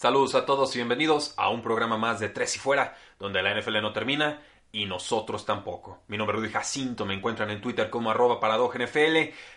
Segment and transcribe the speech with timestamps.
[0.00, 3.54] Saludos a todos y bienvenidos a un programa más de Tres y Fuera, donde la
[3.54, 4.40] NFL no termina
[4.72, 6.00] y nosotros tampoco.
[6.08, 9.16] Mi nombre es Rudy Jacinto, me encuentran en Twitter como arroba NFL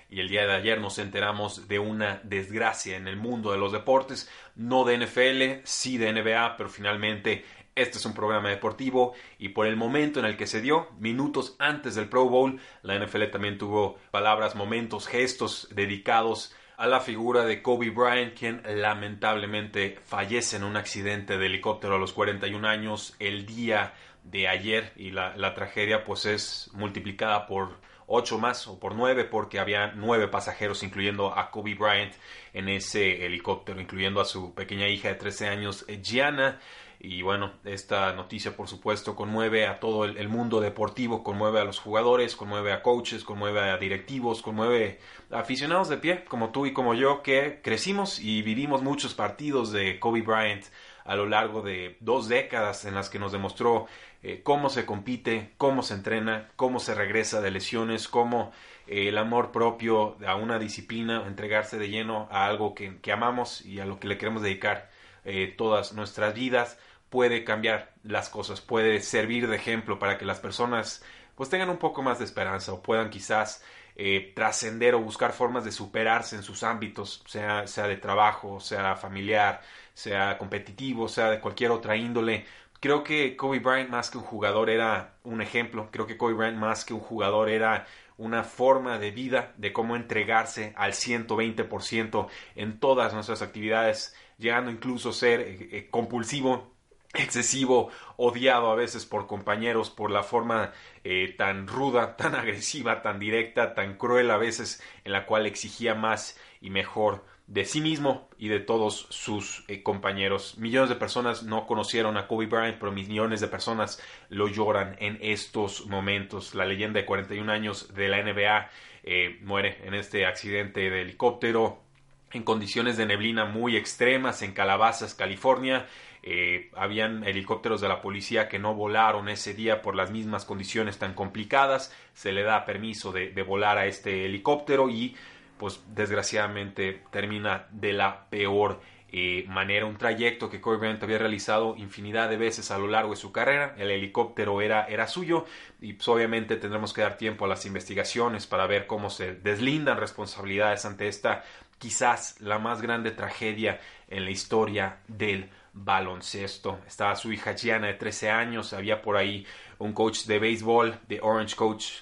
[0.09, 3.71] y el día de ayer nos enteramos de una desgracia en el mundo de los
[3.71, 9.47] deportes, no de NFL, sí de NBA, pero finalmente este es un programa deportivo y
[9.47, 13.27] por el momento en el que se dio, minutos antes del Pro Bowl, la NFL
[13.31, 20.57] también tuvo palabras, momentos, gestos dedicados a la figura de Kobe Bryant, quien lamentablemente fallece
[20.57, 25.53] en un accidente de helicóptero a los 41 años el día de ayer y la,
[25.53, 31.37] tragedia pues es multiplicada por 8 más o por 9 porque había 9 pasajeros incluyendo
[31.37, 32.13] a Kobe Bryant
[32.53, 36.59] en ese helicóptero, incluyendo a su pequeña hija de 13 años, Gianna.
[37.05, 41.77] Y bueno, esta noticia por supuesto conmueve a todo el, mundo deportivo, conmueve a los
[41.77, 46.71] jugadores, conmueve a coaches, conmueve a directivos, conmueve a aficionados de pie, como tú y
[46.71, 50.63] como yo, que crecimos y vivimos muchos partidos de Kobe Bryant
[51.03, 53.87] a lo largo de dos décadas en las que nos demostró
[54.21, 58.53] eh, cómo se compite, cómo se entrena, cómo se regresa de lesiones, cómo
[58.87, 63.81] eh, el amor propio a una disciplina, entregarse de lleno a algo que, amamos y
[63.81, 64.89] a lo que le queremos dedicar
[65.25, 66.79] eh, todas nuestras vidas
[67.13, 71.03] puede cambiar las cosas, puede servir de ejemplo para que las personas
[71.35, 73.63] pues tengan un poco más de esperanza o puedan quizás
[73.95, 78.95] eh, trascender o buscar formas de superarse en sus ámbitos, sea, sea de trabajo, sea
[78.95, 79.61] familiar,
[79.93, 82.47] sea competitivo, sea de cualquier otra índole.
[82.79, 86.57] Creo que Kobe Bryant más que un jugador era un ejemplo, creo que Kobe Bryant
[86.57, 87.85] más que un jugador era
[88.17, 95.09] una forma de vida de cómo entregarse al 120% en todas nuestras actividades, llegando incluso
[95.09, 96.72] a ser eh, eh, compulsivo
[97.13, 100.71] excesivo, odiado a veces por compañeros por la forma
[101.03, 105.95] eh, tan ruda, tan agresiva, tan directa, tan cruel a veces en la cual exigía
[105.95, 110.57] más y mejor de sí mismo y de todos sus eh, compañeros.
[110.57, 115.17] Millones de personas no conocieron a Kobe Bryant, pero millones de personas lo lloran en
[115.21, 116.55] estos momentos.
[116.55, 118.69] La leyenda de 41 años de la NBA
[119.03, 121.83] eh, muere en este accidente de helicóptero
[122.31, 125.85] en condiciones de neblina muy extremas en Calabazas, California.
[126.25, 130.97] Eh, habían helicópteros de la policía que no volaron ese día por las mismas condiciones
[130.97, 131.93] tan complicadas.
[132.13, 135.17] Se le da permiso de, volar a este helicóptero y
[135.57, 138.79] pues desgraciadamente termina de la peor
[139.11, 139.85] eh, manera.
[139.85, 143.33] Un trayecto que Kobe Bryant había realizado infinidad de veces a lo largo de su
[143.33, 143.75] carrera.
[143.77, 145.45] El helicóptero era, era suyo
[145.81, 149.97] y pues, obviamente tendremos que dar tiempo a las investigaciones para ver cómo se deslindan
[149.97, 151.43] responsabilidades ante esta
[151.79, 156.79] quizás la más grande tragedia en la historia del baloncesto.
[156.87, 159.45] Estaba su hija Gianna de 13 años, había por ahí
[159.79, 161.55] un coach de béisbol de Orange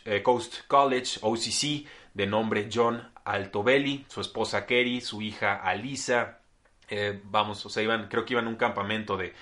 [0.05, 6.39] eh, Coast College, OCC, de nombre John Altobelli, su esposa Kerry, su hija Alisa.
[6.89, 9.33] Eh, vamos, o sea, iban, creo que iban a un campamento de,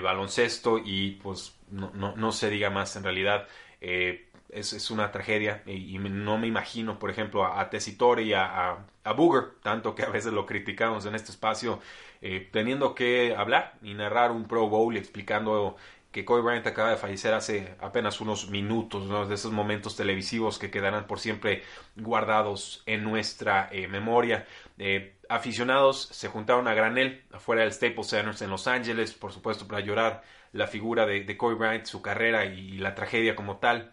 [0.00, 3.46] baloncesto y pues no, se diga más en realidad.
[3.80, 8.78] Eh, es, una tragedia y, no me imagino, por ejemplo, a, a Tessitori y a,
[9.04, 11.80] a, Booger, tanto que a veces lo criticamos en este espacio,
[12.26, 15.76] eh, teniendo que hablar y narrar un Pro Bowl explicando
[16.10, 20.70] que Kobe Bryant acaba de fallecer hace apenas unos minutos, de esos momentos televisivos que
[20.70, 21.64] quedarán por siempre
[21.96, 24.46] guardados en nuestra eh, memoria.
[24.78, 29.68] Eh, aficionados se juntaron a granel afuera del Staples Center en Los Ángeles, por supuesto,
[29.68, 33.92] para llorar la figura de, de Kobe Bryant, su carrera y la tragedia como tal.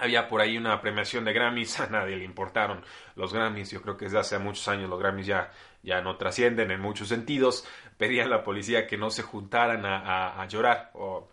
[0.00, 2.82] Había por ahí una premiación de Grammys, a nadie le importaron
[3.16, 5.50] los Grammys, yo creo que desde hace muchos años los Grammys ya,
[5.82, 7.66] ya no trascienden en muchos sentidos,
[7.96, 11.28] pedían a la policía que no se juntaran a, llorar o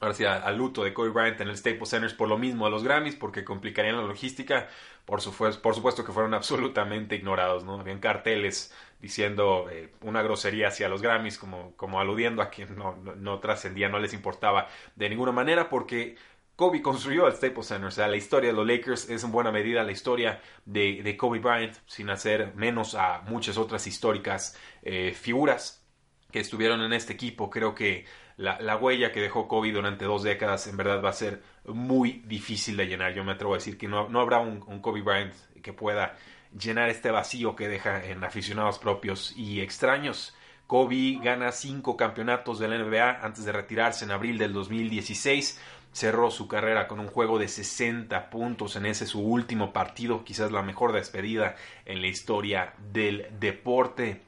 [0.00, 2.70] ahora sí, al luto de Kobe Bryant en el Staples Center por lo mismo a
[2.70, 4.68] los Grammys, porque complicarían la logística.
[5.04, 5.20] Por,
[5.60, 7.80] por supuesto que fueron absolutamente ignorados, ¿no?
[7.80, 12.96] Habían carteles diciendo eh, una grosería hacia los Grammys, como, como aludiendo a que no,
[12.96, 16.16] no trascendía, no les importaba de ninguna manera, porque
[16.60, 17.86] Kobe construyó el Staples Center.
[17.86, 21.38] O sea, la historia de los Lakers es en buena medida la historia de, Kobe
[21.38, 25.82] Bryant, sin hacer menos a muchas otras históricas eh, figuras
[26.30, 27.48] que estuvieron en este equipo.
[27.48, 28.04] Creo que
[28.36, 32.76] la, huella que dejó Kobe durante dos décadas en verdad va a ser muy difícil
[32.76, 33.14] de llenar.
[33.14, 35.32] Yo me atrevo a decir que no, no habrá un, un Kobe Bryant
[35.62, 36.18] que pueda
[36.52, 40.36] llenar este vacío que deja en aficionados propios y extraños
[40.70, 45.60] Kobe gana cinco campeonatos de la NBA antes de retirarse en abril del 2016.
[45.92, 50.52] Cerró su carrera con un juego de 60 puntos en ese su último partido, quizás
[50.52, 54.22] la mejor despedida en la historia del deporte.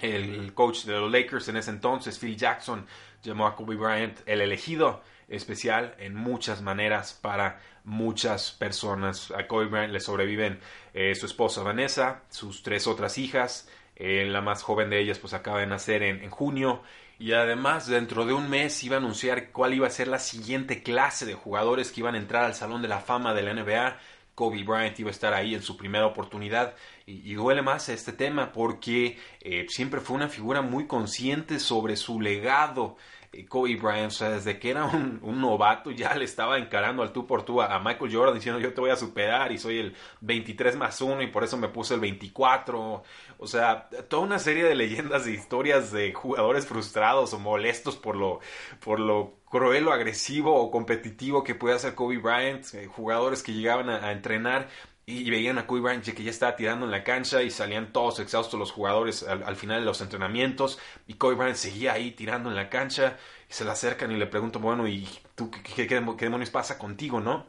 [0.00, 2.86] El coach de los Lakers en ese entonces, Phil Jackson,
[3.22, 9.30] llamó a Kobe Bryant el elegido especial en muchas maneras para muchas personas.
[9.30, 10.60] A Kobe Bryant le sobreviven
[10.94, 15.32] eh, su esposa Vanessa, sus tres otras hijas, eh, la más joven de ellas pues
[15.32, 16.82] acaba de nacer en, en, junio
[17.18, 20.82] y además dentro de un mes iba a anunciar cuál iba a ser la siguiente
[20.82, 23.98] clase de jugadores que iban a entrar al Salón de la Fama de la NBA.
[24.34, 26.74] Kobe Bryant iba a estar ahí en su primera oportunidad
[27.06, 32.20] y, duele más este tema porque eh, siempre fue una figura muy consciente sobre su
[32.20, 32.98] legado
[33.44, 37.26] Kobe Bryant, o sea, desde que era un, novato ya le estaba encarando al tú
[37.26, 40.76] por tú a, Michael Jordan diciendo yo te voy a superar y soy el 23
[40.76, 43.02] más 1 y por eso me puse el 24.
[43.38, 48.16] O sea, toda una serie de leyendas e historias de jugadores frustrados o molestos por
[48.16, 48.40] lo,
[48.82, 53.52] por lo cruel o agresivo o competitivo que puede hacer Kobe Bryant, eh, jugadores que
[53.52, 54.68] llegaban a entrenar
[55.08, 58.18] y veían a Kobe Bryant que ya estaba tirando en la cancha y salían todos
[58.18, 62.50] exhaustos los jugadores al, al, final de los entrenamientos y Kobe Bryant seguía ahí tirando
[62.50, 63.16] en la cancha
[63.48, 67.46] y se le acercan y le preguntan, bueno, ¿y tú qué demonios pasa contigo, no?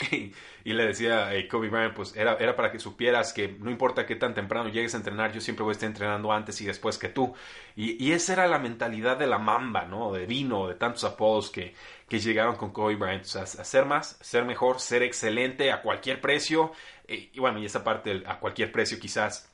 [0.64, 4.06] y le decía eh, Kobe Bryant, pues era, era para que supieras que no importa
[4.06, 6.98] qué tan temprano llegues a entrenar, yo siempre voy a estar entrenando antes y después
[6.98, 7.34] que tú.
[7.76, 10.12] Y, y esa era la mentalidad de la mamba, ¿no?
[10.12, 11.74] De vino, de tantos apodos que,
[12.10, 13.22] que llegaron con Kobe Bryant.
[13.22, 16.72] O sea, hacer más, ser mejor, ser excelente a cualquier precio.
[17.08, 19.50] Y, y bueno, y esa parte a cualquier precio quizás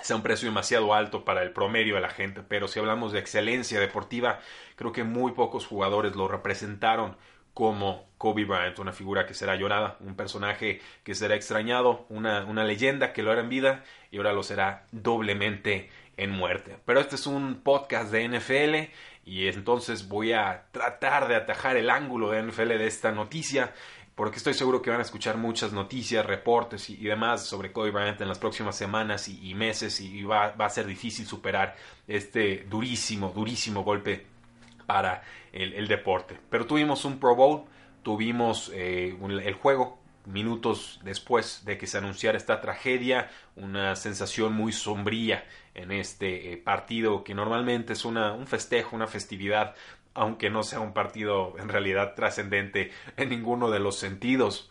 [0.00, 3.20] sea un precio demasiado alto para el promedio de la gente, pero si hablamos de
[3.20, 4.40] excelencia deportiva,
[4.74, 7.16] creo que muy pocos jugadores lo representaron
[7.54, 12.64] como Kobe Bryant, una figura que será llorada, un personaje que será extrañado, una, una
[12.64, 16.78] leyenda que lo era en vida y ahora lo será doblemente en muerte.
[16.84, 18.92] Pero este es un podcast de NFL
[19.24, 23.72] y entonces voy a tratar de atajar el ángulo de NFL de esta noticia
[24.14, 28.20] porque estoy seguro que van a escuchar muchas noticias, reportes y, demás sobre Kobe Bryant
[28.20, 31.74] en las próximas semanas y, meses y va, va, a ser difícil superar
[32.06, 34.26] este durísimo, durísimo golpe
[34.86, 35.22] para
[35.52, 36.38] el, deporte.
[36.50, 37.64] Pero tuvimos un Pro Bowl,
[38.02, 44.72] tuvimos eh, el juego minutos después de que se anunciara esta tragedia, una sensación muy
[44.72, 49.74] sombría en este eh, partido que normalmente es una, un festejo, una festividad
[50.14, 54.70] aunque no sea un partido en realidad trascendente en ninguno de los sentidos.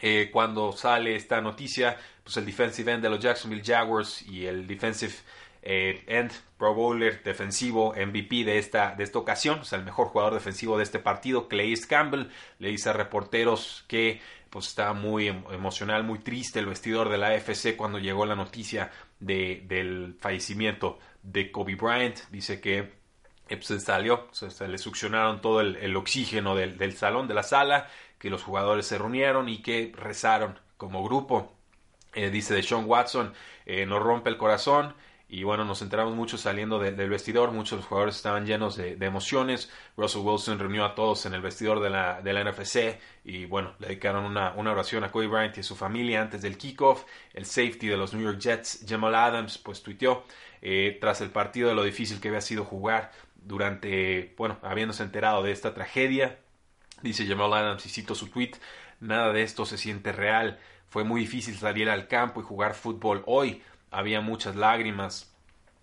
[0.00, 4.66] Eh, cuando sale esta noticia, pues el defensive end de los Jacksonville Jaguars y el
[4.66, 5.14] defensive
[5.62, 10.08] eh, end, Pro Bowler defensivo, MVP de esta, de esta ocasión, o sea, el mejor
[10.08, 14.20] jugador defensivo de este partido, Clay Campbell, le dice a reporteros que
[14.54, 18.92] pues estaba muy emocional, muy triste el vestidor de la AFC cuando llegó la noticia
[19.18, 22.20] de, del fallecimiento de Kobe Bryant.
[22.30, 22.92] Dice que eh,
[23.48, 27.42] pues, se salió, se, le succionaron todo el, el oxígeno del, del, salón, de la
[27.42, 31.52] sala, que los jugadores se reunieron y que rezaron como grupo.
[32.14, 33.34] Eh, dice de Sean Watson,
[33.66, 34.94] eh, nos rompe el corazón.
[35.34, 39.04] Y bueno, nos enteramos mucho saliendo de, del vestidor, muchos jugadores estaban llenos de, de,
[39.04, 39.68] emociones.
[39.96, 43.74] Russell Wilson reunió a todos en el vestidor de la, de la NFC y bueno,
[43.80, 47.04] le dedicaron una, una oración a Kobe Bryant y a su familia antes del kickoff.
[47.32, 50.22] El safety de los New York Jets, Jamal Adams, pues tuiteó
[50.62, 55.42] eh, tras el partido de lo difícil que había sido jugar durante, bueno, habiéndose enterado
[55.42, 56.38] de esta tragedia.
[57.02, 58.52] Dice Jamal Adams y cito su tweet,
[59.00, 60.60] nada de esto se siente real.
[60.86, 63.64] Fue muy difícil salir al campo y jugar fútbol hoy
[63.94, 65.34] había muchas lágrimas.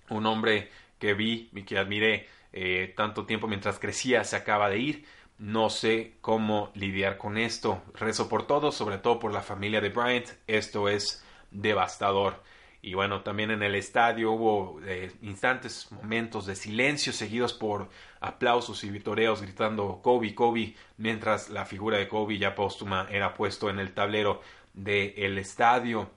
[0.09, 4.79] Un hombre que vi y que admiré eh, tanto tiempo mientras crecía se acaba de
[4.79, 5.05] ir.
[5.37, 7.81] No sé cómo lidiar con esto.
[7.93, 10.27] Rezo por todo, sobre todo por la familia de Bryant.
[10.45, 12.43] Esto es devastador.
[12.83, 17.89] Y bueno, también en el estadio hubo eh, instantes, momentos de silencio seguidos por
[18.19, 23.69] aplausos y vitoreos gritando Kobe, Kobe, mientras la figura de Kobe ya póstuma era puesto
[23.69, 24.41] en el tablero
[24.73, 26.09] del estadio.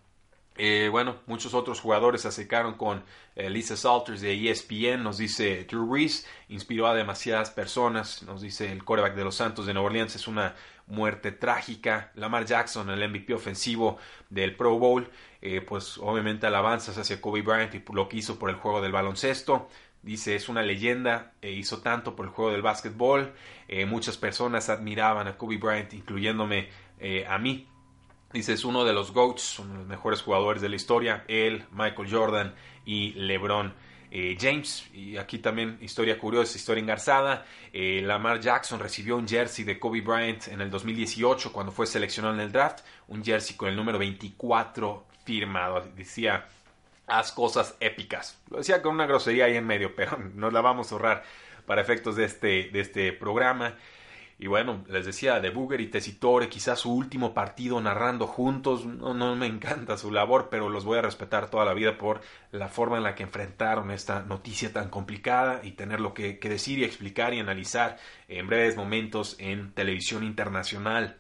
[0.57, 3.03] Eh, bueno, muchos otros jugadores se acercaron con
[3.35, 8.71] eh, Lisa Salters de ESPN, nos dice Drew Reese, inspiró a demasiadas personas, nos dice
[8.71, 10.55] el coreback de los Santos de Nueva Orleans, es una
[10.87, 12.13] muerte trágica.
[12.15, 13.99] Lamar Jackson, el MVP ofensivo
[14.31, 15.11] del Pro Bowl,
[15.43, 18.93] eh, pues obviamente alabanzas hacia Kobe Bryant y lo que hizo por el juego del
[18.93, 19.69] baloncesto.
[20.03, 23.33] Dice, es una leyenda, e hizo tanto por el juego del básquetbol.
[23.87, 26.69] Muchas personas admiraban a Kobe Bryant, incluyéndome
[27.27, 27.67] a mí.
[28.35, 31.25] Dice, es uno de los GOATs, uno de los mejores jugadores de la historia.
[31.29, 32.53] Él, Michael Jordan
[32.85, 33.73] y LeBron
[34.11, 34.91] eh, James.
[34.93, 37.47] Y aquí también historia curiosa, historia engarzada.
[37.73, 42.35] Eh, Lamar Jackson recibió un jersey de Kobe Bryant en el 2018 cuando fue seleccionado
[42.35, 42.81] en el draft.
[43.07, 45.89] Un jersey con el número 24 firmado.
[45.95, 46.49] Decía
[47.07, 48.37] haz cosas épicas.
[48.51, 51.23] Lo decía con una grosería ahí en medio, pero nos la vamos a ahorrar
[51.67, 53.77] para efectos de este, de este programa.
[54.45, 59.15] Y bueno, les decía, de Booger y Tessitore, quizás su último partido narrando juntos, no,
[59.15, 62.21] no, me encanta su labor, pero los voy a respetar toda la vida por
[62.53, 66.51] la forma en la que enfrentaron esta noticia tan complicada y tener lo que, que
[66.51, 67.97] decir y explicar y analizar
[68.29, 71.17] en breves momentos en televisión internacional.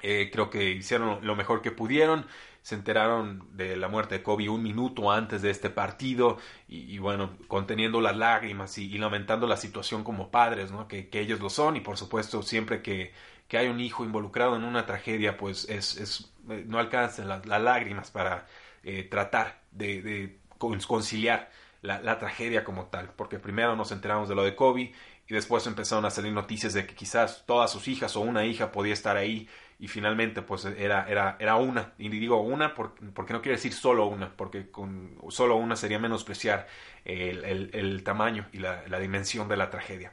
[0.00, 2.26] Eh, creo que hicieron lo mejor que pudieron
[2.62, 6.38] se enteraron de la muerte de Kobe un minuto antes de este partido
[6.68, 10.86] y, bueno, conteniendo las lágrimas y, lamentando la situación como padres, ¿no?
[10.86, 13.12] Que, ellos lo son y por supuesto siempre que,
[13.48, 17.44] que, hay un hijo involucrado en una tragedia, pues es, es eh, no alcanzan las,
[17.46, 18.46] lágrimas para
[18.84, 21.50] eh, tratar de, de conciliar
[21.82, 24.92] la, la, tragedia como tal, porque primero nos enteramos de lo de Kobe
[25.28, 28.70] y después empezaron a salir noticias de que quizás todas sus hijas o una hija
[28.70, 29.48] podía estar ahí
[29.82, 33.72] y finalmente pues era, era, era una, y digo una porque, porque, no quiere decir
[33.72, 36.68] solo una, porque con solo una sería menospreciar
[37.04, 40.12] el, el, el tamaño y la, la, dimensión de la tragedia.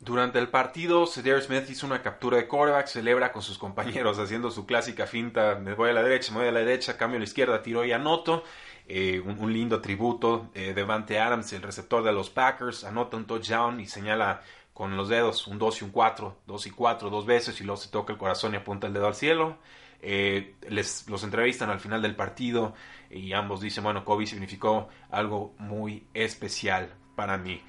[0.00, 4.50] Durante el partido, Cedar Smith hizo una captura de quarterback, celebra con sus compañeros haciendo
[4.50, 7.20] su clásica finta, me voy a la derecha, me voy a la derecha, cambio a
[7.20, 8.42] la izquierda, tiro y anoto.
[8.90, 10.48] Eh, un, lindo tributo.
[10.54, 14.40] Eh, Devante Adams, el receptor de los Packers, anota un touchdown y señala
[14.78, 17.78] con los dedos, un 2 y un 4, 2 y 4 dos veces y luego
[17.80, 19.58] se toca el corazón y apunta el dedo al cielo.
[20.00, 22.74] Eh, les, los entrevistan al final del partido
[23.10, 27.60] y ambos dicen, bueno, Kobe significó algo muy especial para mí.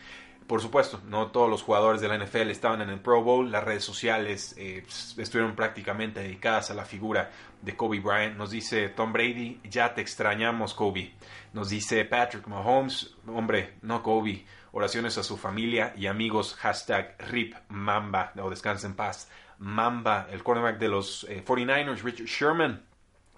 [0.46, 3.64] Por supuesto, no todos los jugadores de la NFL estaban en el Pro Bowl, las
[3.64, 4.86] redes sociales eh,
[5.18, 7.32] estuvieron prácticamente dedicadas a la figura
[7.64, 8.38] de Kobe Bryant.
[8.38, 11.12] Nos dice Tom Brady, ya te extrañamos Kobe.
[11.54, 17.56] Nos dice Patrick Mahomes, hombre, no Kobe oraciones a su familia y amigos, hashtag RIP
[17.70, 19.30] Mamba, o descansa en paz.
[19.58, 22.84] Mamba, el cornerback de los 49ers, eh, Richard Sherman,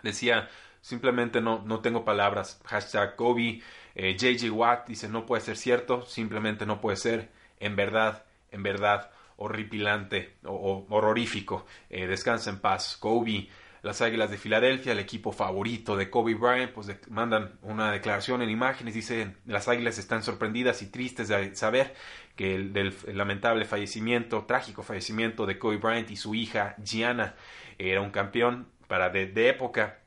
[0.03, 0.49] decía,
[0.81, 3.61] simplemente no, no tengo palabras, hashtag Kobe,
[3.95, 8.63] JJ eh, Watt dice, no puede ser cierto, simplemente no puede ser, en verdad, en
[8.63, 13.49] verdad, horripilante o, horrorífico, eh, descansa en paz, Kobe,
[13.81, 18.49] las Águilas de Filadelfia, el equipo favorito de Kobe Bryant, pues mandan una declaración en
[18.49, 21.95] imágenes, dicen las Águilas están sorprendidas y tristes de saber
[22.35, 27.35] que el, del lamentable fallecimiento, trágico fallecimiento de Kobe Bryant y su hija Gianna,
[27.79, 29.99] era un campeón para de, de época,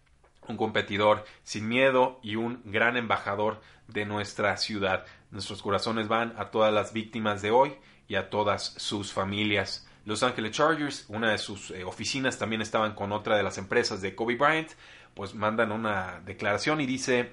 [0.46, 5.04] un competidor sin miedo y un gran embajador de nuestra ciudad.
[5.30, 7.74] Nuestros corazones van a todas las víctimas de hoy
[8.06, 9.88] y a todas sus familias.
[10.04, 14.02] Los Angeles Chargers, una de sus eh, oficinas también estaban con otra de las empresas
[14.02, 14.70] de Kobe Bryant,
[15.14, 17.32] pues mandan una declaración y dice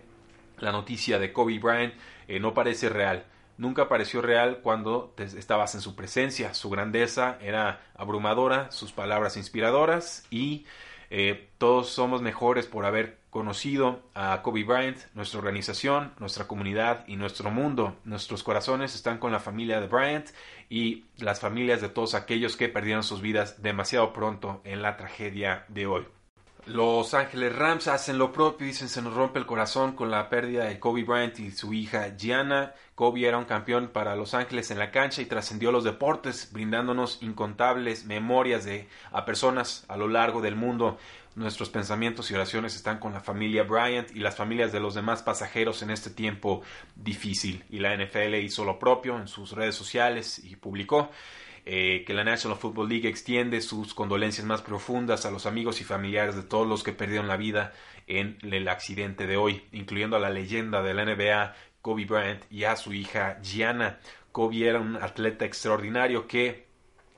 [0.60, 1.94] la noticia de Kobe Bryant
[2.28, 3.26] eh, no parece real.
[3.58, 6.54] Nunca pareció real cuando estabas en su presencia.
[6.54, 10.66] Su grandeza era abrumadora, sus palabras inspiradoras y
[11.14, 17.18] eh, todos somos mejores por haber conocido a Kobe Bryant, nuestra organización, nuestra comunidad y
[17.18, 17.98] nuestro mundo.
[18.06, 20.30] Nuestros corazones están con la familia de Bryant
[20.70, 25.66] y las familias de todos aquellos que perdieron sus vidas demasiado pronto en la tragedia
[25.68, 26.08] de hoy.
[26.68, 30.66] Los Ángeles Rams hacen lo propio, dicen se nos rompe el corazón con la pérdida
[30.66, 32.76] de Kobe Bryant y su hija Gianna.
[32.94, 37.18] Kobe era un campeón para Los Ángeles en la cancha y trascendió los deportes, brindándonos
[37.24, 41.00] incontables memorias de a personas a lo largo del mundo.
[41.34, 45.24] Nuestros pensamientos y oraciones están con la familia Bryant y las familias de los demás
[45.24, 46.62] pasajeros en este tiempo
[46.96, 47.64] difícil.
[47.72, 51.10] Y la NFL hizo lo propio en sus redes sociales y publicó
[51.66, 55.84] eh, que la National Football League extiende sus condolencias más profundas a los amigos y
[55.84, 57.74] familiares de todos los que perdieron la vida
[58.08, 62.64] en el accidente de hoy, incluyendo a la leyenda de la NBA Kobe Bryant y
[62.64, 64.00] a su hija Gianna.
[64.32, 66.66] Kobe era un atleta extraordinario que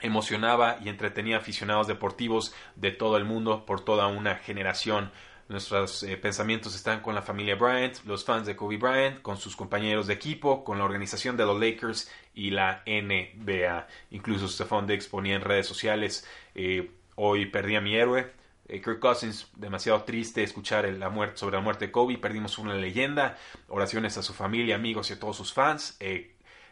[0.02, 5.12] emocionaba y entretenía aficionados deportivos de todo el mundo por toda una generación.
[5.50, 9.56] Nuestros eh, pensamientos están con la familia Bryant, los fans de Kobe Bryant, con sus
[9.56, 13.88] compañeros de equipo, con la organización de los Lakers y la NBA.
[14.12, 18.32] Incluso Stephon Diggs ponía en redes sociales, eh, hoy perdí a mi héroe.
[18.70, 22.76] Eh, Kirk Cousins, demasiado triste escuchar la muerte, sobre la muerte de Kobe, perdimos una
[22.76, 23.38] leyenda.
[23.68, 25.98] Oraciones a su familia, amigos y a todos sus fans.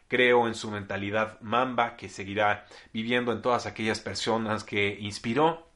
[0.08, 5.71] Creo en su mentalidad mamba que seguirá viviendo en todas aquellas personas que inspiró.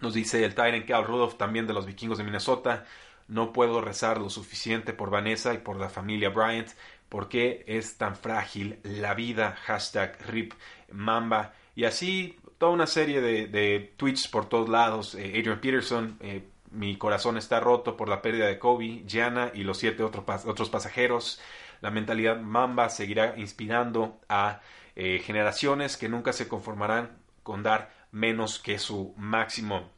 [0.00, 2.84] Nos dice el Tyrant Cal Rudolph también de los vikingos de Minnesota.
[3.28, 6.68] No puedo rezar lo suficiente por Vanessa y por la familia Bryant
[7.08, 9.56] porque es tan frágil la vida.
[9.64, 10.52] Hashtag RIP
[10.90, 11.54] Mamba.
[11.74, 15.14] Y así toda una serie de, tweets por todos lados.
[15.14, 19.62] Eh, Adrian Peterson, eh, mi corazón está roto por la pérdida de Kobe, Gianna y
[19.62, 21.40] los siete otros pasajeros.
[21.80, 24.60] La mentalidad Mamba seguirá inspirando a
[24.96, 27.10] eh, generaciones que nunca se conformarán
[27.42, 29.90] con dar menos que su máximo.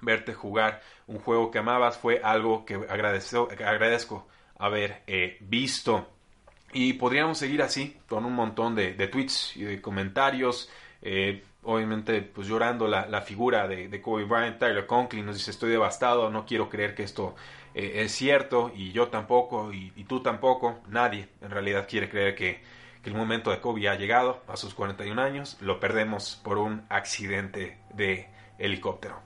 [0.00, 4.26] Verte jugar un juego que amabas fue algo que agradezco
[4.58, 5.02] haber
[5.40, 6.08] visto.
[6.72, 10.70] Y podríamos seguir así, con un montón de, tweets y de comentarios.
[11.62, 14.58] obviamente, pues llorando la, figura de, Kobe Bryant.
[14.58, 17.34] Tyler Conklin nos dice: Estoy devastado, no quiero creer que esto
[17.74, 18.72] es cierto.
[18.74, 20.80] Y yo tampoco, y, tú tampoco.
[20.88, 22.62] Nadie en realidad quiere creer que
[23.08, 25.56] el momento de Kobe ha llegado a sus 41 años.
[25.60, 29.20] Lo perdemos por un accidente de helicóptero.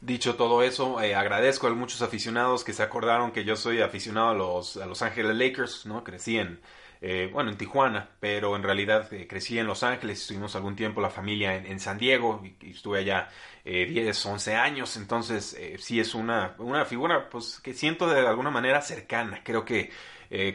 [0.00, 4.30] Dicho todo eso, eh, agradezco a muchos aficionados que se acordaron que yo soy aficionado
[4.30, 6.02] a los, a los Ángeles Lakers, ¿no?
[6.02, 6.58] Crecí en,
[7.02, 11.02] eh, bueno, en Tijuana, pero en realidad eh, crecí en Los Ángeles, estuvimos algún tiempo
[11.02, 13.28] la familia en, San Diego y, estuve allá
[13.62, 18.80] 10, 11 años, entonces sí es una, una figura pues que siento de alguna manera
[18.80, 19.90] cercana, creo que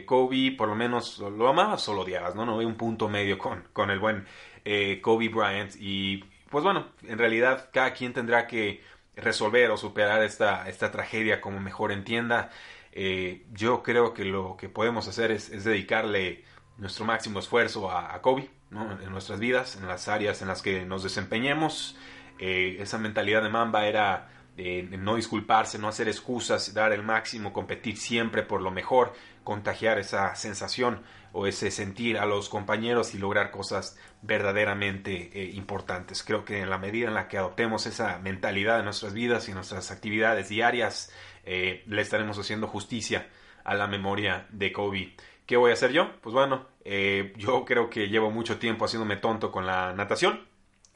[0.06, 2.46] Kobe por lo menos lo amabas o lo odiabas, ¿no?
[2.46, 4.26] No hay un punto medio con, con el buen
[5.02, 8.82] Kobe Bryant y pues bueno, en realidad cada quien tendrá que
[9.16, 12.50] resolver o superar esta, esta tragedia como mejor entienda.
[12.92, 16.44] Eh, yo creo que lo que podemos hacer es, dedicarle
[16.78, 21.02] nuestro máximo esfuerzo a, Kobe en nuestras vidas, en las áreas en las que nos
[21.02, 21.96] desempeñemos.
[22.38, 24.30] Eh, esa mentalidad de Mamba era
[24.98, 29.12] no disculparse, no hacer excusas, dar el máximo, competir siempre por lo mejor,
[29.46, 36.24] contagiar esa sensación o ese sentir a los compañeros y lograr cosas verdaderamente eh, importantes.
[36.24, 39.52] Creo que en la medida en la que adoptemos esa mentalidad en nuestras vidas y
[39.52, 41.12] nuestras actividades diarias,
[41.44, 43.28] eh, le estaremos haciendo justicia
[43.62, 45.14] a la memoria de Kobe.
[45.46, 46.10] ¿Qué voy a hacer yo?
[46.22, 50.40] Pues bueno, eh, yo creo que llevo mucho tiempo haciéndome tonto con la natación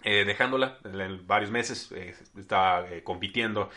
[0.03, 0.79] eh, dejándola
[1.27, 3.69] varios meses, eh, estaba eh, compitiendo,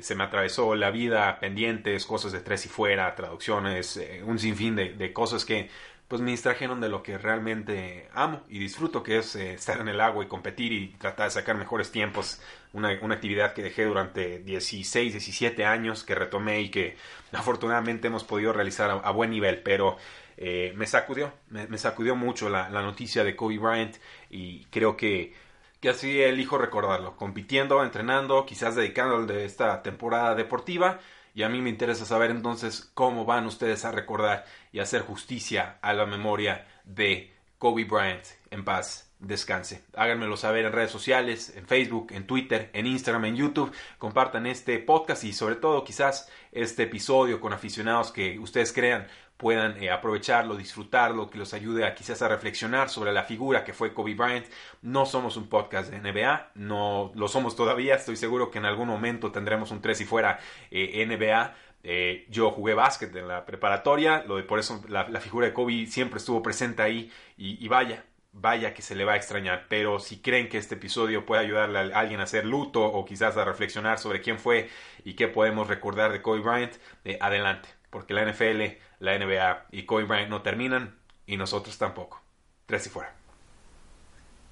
[0.00, 5.12] se me atravesó la vida, pendientes, cosas de tres y fuera, traducciones, un sinfín de,
[5.12, 5.68] cosas que
[6.06, 10.00] pues me distrajeron de lo que realmente amo y disfruto, que es estar en el
[10.00, 12.40] agua y competir y tratar de sacar mejores tiempos,
[12.72, 16.96] una, actividad que dejé durante 16, 17 años, que retomé y que
[17.32, 19.96] afortunadamente hemos podido realizar a, buen nivel, pero...
[20.38, 23.96] me sacudió, me, sacudió mucho la, la noticia de Kobe Bryant
[24.30, 25.34] y creo que
[25.80, 30.98] que así elijo recordarlo, compitiendo, entrenando, quizás dedicándole de esta temporada deportiva.
[31.34, 35.78] Y a mí me interesa saber entonces cómo van ustedes a recordar y hacer justicia
[35.80, 38.24] a la memoria de Kobe Bryant.
[38.50, 39.84] En paz, descanse.
[39.94, 43.72] Háganmelo saber en redes sociales, en Facebook, en Twitter, en Instagram, en YouTube.
[43.98, 49.06] Compartan este podcast y sobre todo quizás este episodio con aficionados que ustedes crean
[49.40, 53.72] puedan eh, aprovecharlo, disfrutarlo, que los ayude a quizás a reflexionar sobre la figura que
[53.72, 54.46] fue Kobe Bryant.
[54.82, 58.86] No somos un podcast de NBA, no lo somos todavía, estoy seguro que en algún
[58.86, 60.38] momento tendremos un 3 y fuera
[60.70, 61.54] eh, NBA.
[61.82, 65.86] Eh, yo jugué básquet en la preparatoria, lo de, por eso la, figura de Kobe
[65.86, 69.64] siempre estuvo presente ahí y, vaya, vaya que se le va a extrañar.
[69.70, 73.38] Pero si creen que este episodio puede ayudarle a alguien a hacer luto o quizás
[73.38, 74.68] a reflexionar sobre quién fue
[75.02, 76.74] y qué podemos recordar de Kobe Bryant,
[77.20, 78.62] adelante, porque la NFL
[79.00, 80.94] la NBA y Kobe no terminan
[81.26, 82.22] y nosotros tampoco.
[82.66, 83.19] Tres y fuera.